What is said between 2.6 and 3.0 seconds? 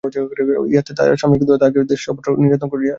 করিয়া তাড়া করিতেন।